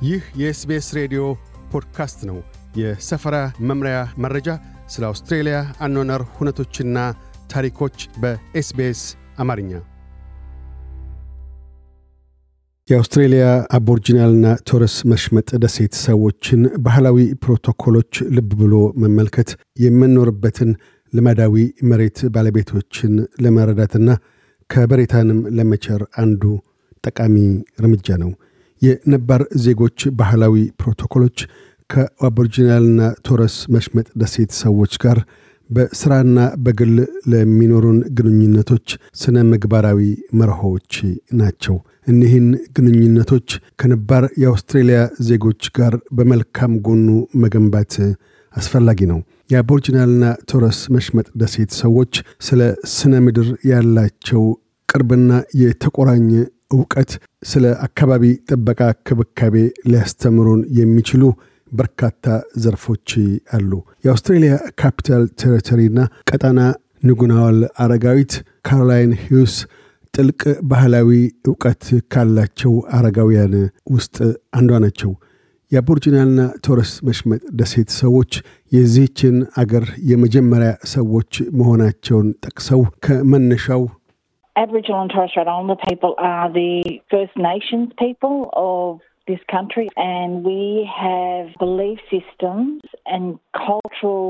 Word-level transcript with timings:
ይህ 0.00 0.22
የኤስቤስ 0.40 0.86
ሬዲዮ 0.96 1.22
ፖድካስት 1.72 2.20
ነው። 2.28 2.38
የሰፈራ 2.76 3.36
መምሪያ 3.68 3.96
መረጃ፣ 4.24 4.48
ስለ 4.88 5.02
አውስትሬልያ 5.08 5.56
አኗኗር 5.84 6.22
ሁነቶችና 6.36 6.98
ታሪኮች 7.50 7.96
በኤስቤስ 8.22 9.00
አማርኛ። 9.38 9.72
የአውስትሬልያ 12.88 13.44
አቦርጂናልና 13.70 14.46
ቶረስ 14.68 14.96
መሽመጥ 15.12 15.48
ደሴት 15.64 15.94
ሰዎችን 16.06 16.62
ባህላዊ 16.82 17.18
ፕሮቶኮሎች 17.44 18.22
ልብ 18.36 18.50
ብሎ 18.60 18.74
መመልከት 19.02 19.50
የምንኖርበትን 19.84 20.70
ልማዳዊ 21.12 21.54
መሬት 21.90 22.18
ባለቤቶችን 22.34 23.12
ለመረዳትና 23.42 24.08
ከበሬታንም 24.70 25.40
ለመቸር 25.58 26.02
አንዱ 26.16 26.42
ጠቃሚ 27.04 27.36
እርምጃ 27.78 28.16
ነው። 28.22 28.32
የነባር 28.82 29.42
ዜጎች 29.64 30.08
ባህላዊ 30.18 30.54
ፕሮቶኮሎች 30.80 31.38
ከአቦርጂናልና 31.90 33.00
ቶረስ 33.26 33.54
መሽመጥ 33.68 34.06
ደሴት 34.16 34.50
ሰዎች 34.60 34.92
ጋር 34.96 35.18
በሥራና 35.70 36.38
በግል 36.56 36.94
ለሚኖሩን 37.32 37.98
ግንኙነቶች 38.18 38.86
ስነ 39.14 39.42
ምግባራዊ 39.50 40.00
መርሆዎች 40.34 40.92
ናቸው። 41.32 41.76
እኒህን 42.08 42.46
ግንኙነቶች 42.76 43.48
ከነባር 43.80 44.24
የአውስትሬልያ 44.42 45.00
ዜጎች 45.20 45.62
ጋር 45.78 45.94
በመልካም 46.12 46.72
ጎኑ 46.86 47.08
መገንባት 47.42 47.94
አስፈላጊ 48.54 49.00
ነው። 49.12 49.20
የአቦርጂናልና 49.50 50.24
ቶረስ 50.50 50.80
መሽመጥ 50.90 51.26
ደሴት 51.40 51.70
ሰዎች 51.74 52.14
ስለ 52.40 52.60
ስነ 52.94 53.14
ምድር 53.20 53.48
ያላቸው 53.70 54.42
ቅርብና 54.88 55.32
የተቆራኘ 55.62 56.30
እውቀት 56.70 57.10
ስለ 57.44 57.64
አካባቢ 57.82 58.24
ጥበቃ 58.48 58.80
ክብካቤ 59.08 59.54
ሊያስተምሩን 59.90 60.60
የሚችሉ 60.78 61.22
በርካታ 61.72 62.26
ዘርፎች 62.56 63.08
አሉ። 63.52 63.72
የአውስትሬልያ 64.04 64.52
ካፒታል 64.80 65.24
ቴሪቶሪና 65.42 65.98
ቀጣና 66.30 66.60
ንጉናዋል 67.04 67.58
አረጋዊት 67.84 68.32
ካሮላይን 68.66 69.12
ሂውስ 69.22 69.54
ጥልቅ 70.14 70.40
ባህላዊ 70.70 71.10
እውቀት 71.48 71.84
ካላቸው 72.12 72.72
አረጋውያን 72.92 73.54
ውስጥ 73.90 74.16
አንዷ 74.58 74.80
ናቸው። 74.84 75.12
የአቦርጂናልና 75.72 76.40
ቶረስ 76.66 76.92
መሽመጥ 77.08 77.42
ደሴት 77.52 77.90
ሰዎች 77.98 78.32
የዚህችን 78.72 79.36
አገር 79.56 79.84
የመጀመሪያ 80.10 80.70
ሰዎች 80.92 81.32
መሆናቸውን 81.58 82.28
ጠቅሰው 82.46 82.82
ከመነሻው 83.04 83.82
Aboriginal 84.56 85.02
and 85.02 85.10
Torres 85.10 85.30
Strait 85.30 85.46
Islander 85.46 85.76
people 85.88 86.14
are 86.18 86.52
the 86.52 87.00
First 87.10 87.36
Nations 87.38 87.90
people 87.98 88.50
of 88.54 88.98
this 89.26 89.38
country, 89.48 89.88
and 89.96 90.44
we 90.44 90.62
have 90.94 91.46
belief 91.58 91.98
systems 92.10 92.80
and 93.06 93.24
cultural 93.60 94.26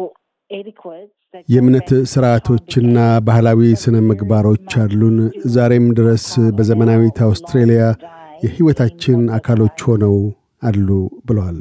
etiquettes. 0.50 1.14
የእምነት 1.52 1.88
ስርዓቶችና 2.12 2.96
ባህላዊ. 3.27 3.60
ስነ 3.82 3.96
ምግባሮች 4.06 4.70
አሉን። 4.82 5.18
ዛሬም 5.56 5.86
ድረስ 5.98 6.24
በዘመናዊት 6.56 7.18
አውስትሬልያ 7.27 7.82
የሕይወታችን 8.44 9.20
አካሎች 9.38 9.78
ሆነው 9.88 10.16
አሉ 10.62 10.88
ብለዋል። 11.28 11.60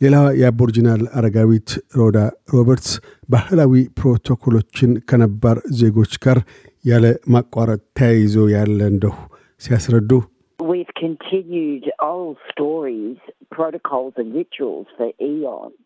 ሌላዋ 0.00 0.26
የአቦርጂናል 0.40 1.02
አረጋዊት 1.18 1.70
ሮዳ 1.98 2.18
ሮበርትስ 2.54 2.92
ባህላዊ 3.34 3.74
ፕሮቶኮሎችን 3.98 4.92
ከነባር 5.10 5.58
ዜጎች 5.80 6.14
ጋር 6.24 6.38
ያለ 6.84 7.04
ማቋረጥ 7.34 7.80
ተያይዞ 7.98 8.36
ያለ 8.56 8.80
እንደሁ 8.92 9.16
ሲያስረዱ 9.62 10.10
We've 10.58 10.92
continued 10.98 11.84
old 12.06 12.36
stories, 12.50 13.18
protocols, 13.50 14.12
and 14.16 14.28
rituals 14.32 14.88
for 14.96 15.08
eons. 15.22 15.76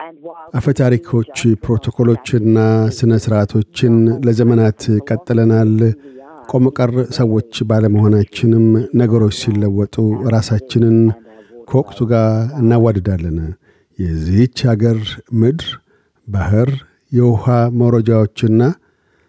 And 0.00 0.14
while 0.26 0.48
አፈታሪኮች፣ 0.58 1.36
ፕሮቶኮሎችና 1.64 2.56
ሥነ 2.96 3.12
ሥርዓቶችን 3.24 3.94
ለዘመናት 4.26 4.80
ቀጥለናል። 5.08 5.72
ቆመቀር 6.50 6.90
ሰዎች 7.18 7.52
ባለመሆናችንም 7.70 8.66
ነገሮች 9.00 9.36
ሲለወጡ 9.42 9.94
ራሳችንን 10.34 10.98
ከወቅቱ 11.70 12.00
ጋር 12.12 12.28
እናዋድዳለን። 12.60 13.38
የዚህች 13.98 14.58
አገር 14.72 14.98
ምድር፣ 15.42 15.68
ባህር፣ 16.28 16.70
የውሃ 17.12 17.46
መውረጃዎችና 17.80 18.60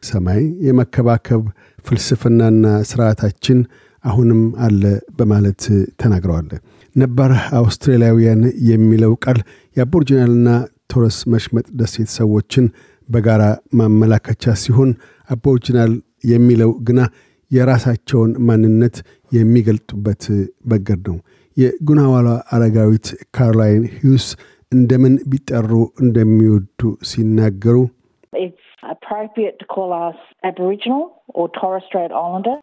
ሰማይ 0.07 0.41
የመከባከብ 0.67 1.43
ፍልስፍናና 1.85 2.65
ሥርዓታችን 2.89 3.59
አሁንም 4.03 4.41
አለ 4.65 4.83
በማለት 5.17 5.63
ተናግረዋል። 6.01 6.49
ነባር 6.95 7.31
አውስትራሊያውያን 7.59 8.41
የሚለው 8.69 9.13
ቃል 9.23 9.39
የአቦርጂናልና 9.77 10.49
ቶረስ 10.91 11.17
መሽመጥ 11.33 11.65
ደሴት 11.79 12.09
ሰዎችን 12.17 12.65
በጋራ 13.09 13.43
ማመላከቻ 13.79 14.53
ሲሆን 14.63 14.91
አቦርጂናል 15.29 15.91
የሚለው 16.31 16.71
ግና 16.87 16.99
የራሳቸውን 17.51 18.31
ማንነት 18.47 18.95
የሚገልጡበት 19.31 20.23
መንገድ 20.71 21.03
ነው። 21.09 21.17
የጉናዋላ 21.57 22.29
አረጋዊት 22.55 23.07
ካሮላይን 23.35 23.83
ሂውስ 23.95 24.25
እንደምን 24.71 25.13
ቢጠሩ 25.31 25.71
እንደሚወዱ 26.03 26.81
ሲናገሩ 27.09 27.77
appropriate 28.86 29.58
to 29.60 29.66
call 29.66 29.92
us 30.00 30.18
Aboriginal 30.42 31.04
or 31.30 31.48
Torres 31.50 31.84
Strait 31.86 32.12
Islander. 32.14 32.56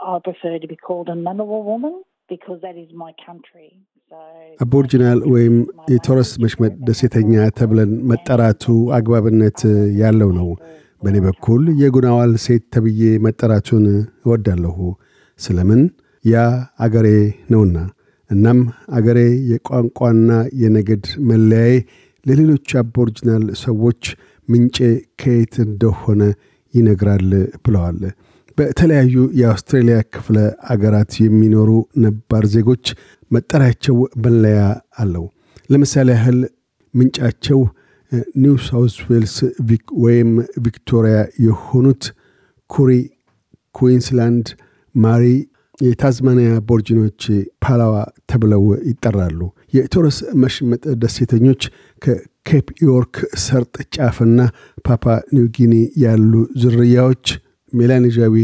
I 0.00 0.18
prefer 0.20 0.58
to 0.58 0.68
be 0.68 0.78
called 0.78 1.08
a 1.08 1.16
Ngunnawal 1.16 1.64
woman 1.64 1.94
because 2.28 2.60
that 2.62 2.76
is 2.76 2.90
my 2.94 3.12
country. 3.26 3.68
So 4.12 4.16
አቦርጂናል 4.64 5.20
ወይም 5.34 5.54
የቶረስ 5.92 6.30
መሽመጥ 6.42 6.72
ደሴተኛ 6.88 7.32
ተብለን 7.58 7.92
መጠራቱ 8.10 8.64
አግባብነት 8.98 9.60
ያለው 10.02 10.30
ነው። 10.38 10.48
በእኔ 11.02 11.16
በኩል 11.26 11.62
የጉናዋል 11.82 12.32
ሴት 12.44 12.64
ተብዬ 12.74 13.02
መጠራቱን 13.26 13.84
እወዳለሁ። 14.24 14.76
ስለምን 15.40 15.80
ያ 16.24 16.42
አገሬ 16.86 17.08
ነውና። 17.52 17.76
እናም 18.30 18.60
አገሬ 18.98 19.18
የቋንቋና 19.52 20.30
የነገድ 20.62 21.06
መለያዬ 21.30 21.74
ለሌሎች 22.26 22.68
አቦርጂናል 22.82 23.44
ሰዎች 23.64 24.02
ምንጬ 24.49 24.77
ከየት 25.21 25.55
እንደሆነ 25.65 26.21
ይነግራል 26.73 27.29
ብለዋል። 27.63 27.99
በተለያዩ 28.57 29.15
የአውስትሬልያ 29.39 29.97
ክፍለ 30.13 30.37
አገራት 30.73 31.11
የሚኖሩ 31.21 31.69
ነባር 32.03 32.45
ዜጎች 32.55 32.85
መጠሪያቸው 33.31 33.95
መለያ 34.25 34.61
አለው። 35.01 35.25
ለምሳሌ 35.69 36.09
ያህል 36.15 36.39
ምንጫቸው 36.93 37.59
ኒው 38.41 38.55
ሳውዝ 38.65 38.93
ዌልስ 39.09 39.35
ወይም 40.03 40.29
ቪክቶሪያ 40.65 41.17
የሆኑት 41.45 42.03
ኩሪ፣ 42.69 42.91
ኩዊንስላንድ፣ 43.75 44.47
ማሪ 44.95 45.25
የታዝማኒያ 45.79 46.51
አቦርጂኖች 46.69 47.21
ፓላዋ 47.65 47.93
ተብለው 48.31 48.63
ይጠራሉ። 48.89 49.39
የቶረስ 49.73 50.17
መሽመጥ 50.43 50.83
ደሴተኞች 51.01 51.61
ከኬፕ 52.01 52.67
ዮርክ 52.83 53.15
ሰርጥ 53.43 53.75
ጫፍና 53.95 54.39
ፓፓ 54.87 55.05
ኒውጊኒ 55.35 55.73
ያሉ 56.03 56.31
ዝርያዎች 56.63 57.25
ሜላኔዣዊ 57.73 58.35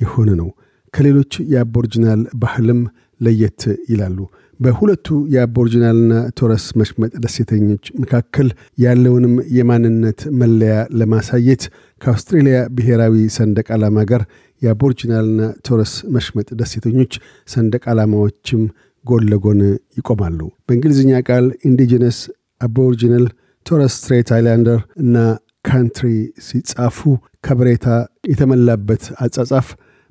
የሆነ 0.00 0.30
ነው። 0.40 0.48
ከሌሎች 0.94 1.32
የአቦርጂናል 1.52 2.20
ባህልም 2.42 2.80
ለየት 3.20 3.62
ይላሉ። 3.90 4.18
በሁለቱ 4.60 5.06
የአቦርጂናልና 5.34 6.12
ቶረስ 6.38 6.64
መሽመጥ 6.80 7.10
ደሴተኞች 7.24 7.84
መካከል 8.02 8.48
ያለውንም 8.78 9.34
የማንነት 9.56 10.20
መለያ 10.40 10.74
ለማሳየት 11.00 11.62
ከአውስትሬልያ 12.00 12.58
ብሔራዊ 12.76 13.16
ሰንደቅ 13.36 13.66
ዓላማ 13.76 14.04
ጋር 14.10 14.22
የአቦርጂናልና 14.62 15.40
ቶረስ 15.66 15.94
መሽመጥ 16.16 16.48
ደሴተኞች 16.60 17.12
ሰንደቅ 17.48 17.82
ዓላማዎችም 17.92 18.62
ጎን 19.04 19.24
ለጎን 19.30 19.60
ይቆማሉ። 19.98 20.38
በእንግሊዝኛ 20.66 21.12
ቃል 21.28 21.46
Indigenous፣ 21.68 22.18
Aboriginal፣ 22.60 23.24
Torres 23.66 23.94
Strait 23.98 24.28
Islander 24.36 24.80
እና 25.02 25.16
Country 25.68 26.08
ሲጻፉ 26.46 26.98
ከበሬታ 27.44 27.86
የተሞላበት 28.30 29.04
አጻጻፍ 29.24 29.68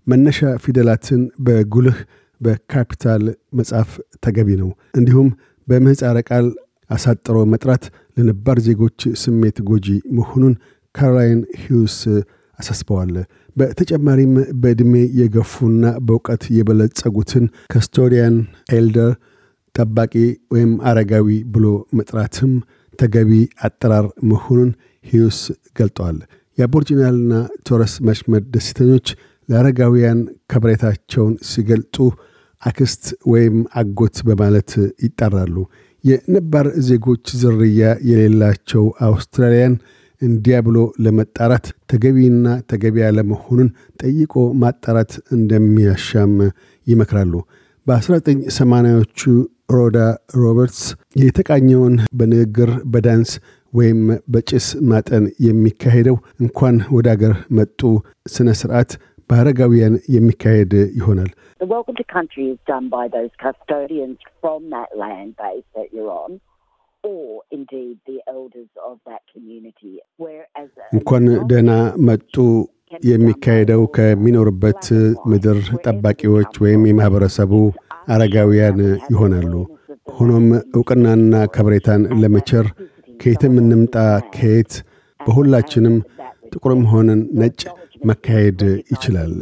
መነሻ 0.08 0.40
ፊደላትን 0.64 1.22
በጉልህ 1.46 1.98
በካፒታል 2.42 3.24
መጻፍ 3.58 3.90
ተገቢ 4.26 4.50
ነው። 4.62 4.70
እንዲሁም 4.98 5.28
በምህፃረ 5.68 6.18
ቃል 6.30 6.48
አሳጥሮ 6.90 7.38
መጥራት 7.54 7.84
ለነባር 8.18 8.58
ዜጎች 8.66 9.02
ስሜት 9.22 9.58
ጎጂ 9.70 9.88
መሆኑን 10.18 10.56
ካሮላይን 10.96 11.40
ሂውስ 11.62 11.98
አሳስበዋል። 12.64 13.14
በተጨማሪም 13.56 14.34
በዕድሜ 14.62 14.94
የገፉና 15.20 15.86
በእውቀት 16.06 16.44
የበለጸጉትን 16.58 17.46
Custodian 17.74 18.36
Elder 18.78 19.12
ጠባቂ 19.76 20.14
ወይም 20.54 20.72
አረጋዊ 20.90 21.28
ብሎ 21.54 21.66
መጥራትም 22.00 22.52
ተገቢ 23.00 23.32
አጠራር 23.68 24.08
መሆኑን 24.32 24.72
ሂዩስ 25.06 25.40
ገልጠዋል። 25.80 26.18
የአቦርጂናልና 26.58 27.34
ቶረስ 27.68 27.94
መሽመጥ 28.08 28.44
ደሴተኞች 28.56 29.08
ለአረጋውያን 29.50 30.20
ከበሬታቸውን 30.52 31.34
ሲገልጡ 31.50 31.96
አክስት 32.62 33.04
ወይም 33.32 33.56
አጎት 33.74 34.18
በማለት 34.28 34.72
ይጠራሉ። 35.06 35.56
የነባር 36.04 36.68
ዜጎች 36.88 37.26
ዝርያ 37.42 37.82
የሌላቸው 38.10 38.86
አውስትራሊያውያን 39.08 39.76
እንዲያ 40.24 40.56
ብሎ 40.66 40.78
ለመጥራት 41.06 41.66
ተገቢና 41.92 42.46
ተገቢ 42.72 42.96
ያለመሆኑን 43.04 43.70
ጠይቆ 44.04 44.34
ማጣራት 44.64 45.14
እንደሚያሻም 45.38 46.36
ይመክራሉ። 46.88 47.34
በ1980ዎቹ 47.88 49.22
ሮዳ 49.74 49.98
ሮበርትስ 50.38 50.84
የተቃኘውን 51.22 51.96
በንግግር 52.14 52.72
በዳንስ 52.94 53.32
ወይም 53.74 54.02
በጭስ 54.34 54.66
ማጠን 54.90 55.24
የሚካሄደው 55.46 56.18
እንኳን 56.40 56.76
ወደ 56.96 57.08
አገር 57.14 57.34
መጡ 57.58 57.80
ስነ 58.28 58.50
ስርዓት 58.60 58.92
በአረጋውያን 59.30 59.96
የሚካሄድ 60.16 60.74
ይሆናል። 61.00 61.32
እንኳን 70.96 71.24
ደህና 71.50 71.72
መጡ 72.08 72.36
የሚካሄደው 73.06 73.82
ከሚኖርበት 73.96 74.84
ምድር 75.32 75.58
ጠባቂዎች 75.86 76.54
ወይም 76.64 76.82
የማኅበረሰቡ 76.90 77.52
አረጋውያን 78.08 78.80
ይሆናሉ። 79.12 79.54
ሆኖም 80.14 80.46
ዕውቅናና 80.78 81.34
ከብሬታን 81.56 82.02
ለመቸር 82.22 82.66
ከየትም 83.20 83.54
እንምጣ 83.62 83.96
ከየት 84.36 84.74
በሁላችንም 85.20 85.96
ጥቁርም 86.54 86.84
ሆነን 86.92 87.22
ነጭ 87.42 87.62
መካሄድ 88.04 88.62
ይችላል። 88.94 89.34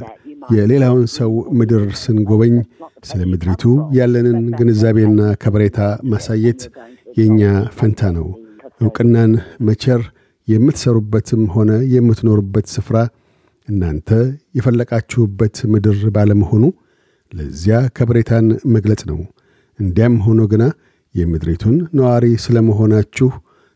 የሌላውን 0.51 1.05
ሰው 1.15 1.31
ምድር 1.59 1.83
ስንጎበኝ 2.01 2.55
ስለ 3.03 3.21
ምድሪቱ 3.31 3.63
ያለንን 3.97 4.39
ግንዛቤና 4.57 5.21
ከብሬታ 5.43 5.79
ማሳየት 6.11 6.61
የእኛ 7.17 7.41
ፈንታ 7.77 8.11
ነው። 8.17 8.27
ዕውቅናን 8.81 9.31
መቸር 9.67 10.01
የምትሰሩበትም 10.47 11.43
ሆነ 11.55 11.71
የምትኖሩበት 11.93 12.67
ስፍራ 12.75 12.97
እናንተ 13.67 14.09
የፈለቃችሁበት 14.57 15.57
ምድር 15.73 15.99
ባለመሆኑ 16.15 16.63
ለዚያ 17.31 17.75
ከብሬታን 17.97 18.47
መግለጽ 18.75 19.01
ነው። 19.11 19.19
እንዲያም 19.79 20.15
ሆኖ 20.25 20.41
ግና 20.51 20.63
የምድሪቱን 21.15 21.77
ነዋሪ 21.97 22.25
ስለ 22.43 22.57
መሆናችሁ 22.67 23.29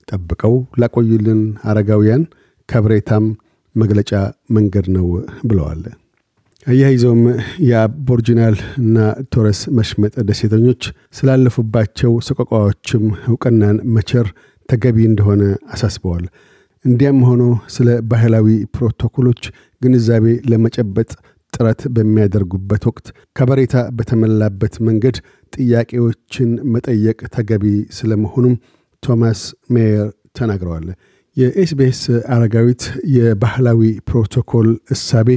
ጠብቀው 0.08 0.56
ላቆዩልን 0.82 1.42
አረጋውያን 1.64 2.24
ከብሬታም 2.70 3.26
መግለጫ 3.76 4.12
መንገድ 4.50 4.86
ነው 4.98 5.08
ብለዋል። 5.48 5.82
አያይዘውም 6.65 7.23
የአቦርጂናል 7.67 8.56
እና 8.79 8.97
ቶረስ 9.33 9.59
መሽመጥ 9.77 10.13
ደሴተኞች 10.29 10.83
ስላለፉባቸው 11.17 12.13
ሰቆቃዎችም 12.27 13.03
ዕውቅናን 13.27 13.77
መቸር 13.95 14.27
ተገቢ 14.69 14.97
እንደሆነ 15.06 15.41
አሳስበዋል። 15.73 16.23
እንዲያም 16.85 17.19
ሆኖ 17.27 17.44
ስለ 17.75 17.89
ባህላዊ 18.12 18.47
ፕሮቶኮሎች 18.75 19.41
ግንዛቤ 19.81 20.25
ለመጨበጥ 20.51 21.09
ጥረት 21.53 21.81
በሚያደርጉበት 21.95 22.83
ወቅት 22.89 23.06
ከበሬታ 23.35 23.75
በተሞላበት 23.97 24.75
መንገድ 24.88 25.17
ጥያቄዎችን 25.53 26.50
መጠየቅ 26.73 27.19
ተገቢ 27.35 27.65
ስለመሆኑም 27.97 28.56
ቶማስ 29.03 29.41
ሜየር 29.75 30.07
ተናግረዋል። 30.39 30.88
የኤስቢኤስ 31.38 32.01
አረጋዊት 32.35 32.83
የባህላዊ 33.15 33.79
ፕሮቶኮል 34.09 34.67
እሳቤ 34.91 35.29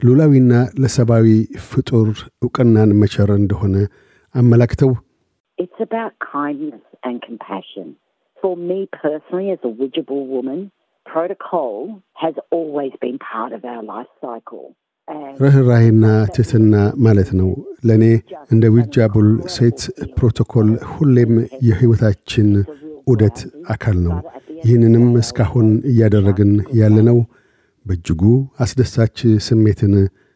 ሉላዊና 0.00 0.52
ለሰብአዊ 0.82 1.26
ፍጡር 1.68 2.08
ዕውቅናን 2.44 2.92
መቸር 3.02 3.30
እንደሆነ 3.40 3.76
አመላክተው 4.34 4.92
It's 5.58 5.80
about 5.82 6.12
kindness 6.34 6.84
and 7.06 7.16
compassion. 7.20 7.86
For 8.38 8.52
me 8.68 8.78
personally, 8.98 9.48
as 9.50 9.62
a 9.62 9.72
Widjabul 9.78 10.22
woman, 10.26 10.60
protocol 11.06 11.72
has 12.14 12.34
always 12.50 12.92
been 13.02 13.18
part 13.24 13.52
of 13.52 13.62
our 13.64 13.82
life 13.84 14.12
cycle. 14.22 14.64
And 15.08 15.34
ርኅራሄና 15.44 16.04
ትሕትና 16.34 16.74
ማለት 17.06 17.30
ነው። 17.40 17.50
ለእኔ 17.88 18.04
እንደ 18.54 18.64
ዊጃቡል 18.76 19.28
ሴት 19.56 19.80
ፕሮቶኮል 20.16 20.70
ሁሌም 20.92 21.32
የሕይወታችን 21.68 22.48
ዑደት 23.06 23.38
አካል 23.74 23.98
ነው። 24.06 24.16
ይህንንም 24.64 25.06
እስካሁን 25.22 25.68
እያደረግን 25.92 26.52
ያለነው 26.80 27.18
በእጅጉ 27.86 28.22
አስደሳች 28.60 29.18
ስሜትን 29.46 29.94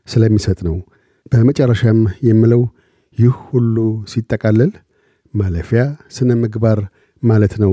ስለሚሰጥ 0.08 0.58
ነው። 0.68 0.76
በመጨረሻም 1.32 2.00
የምለው 2.28 2.62
ይህ 3.18 3.34
ሁሉ 3.48 3.76
ሲጠቃለል 4.12 4.72
ማለፊያ 5.34 5.82
ስነ 6.10 6.30
ምግባር 6.42 6.80
ማለት 7.22 7.54
ነው 7.62 7.72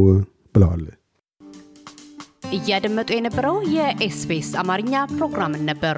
ብለዋል። 0.55 0.83
እያደመጡ 2.51 3.09
የነበረው 3.15 3.57
የኤስቢኤስ 3.75 4.49
አማርኛ 4.61 4.93
ፕሮግራምን 5.13 5.63
ነበር። 5.69 5.97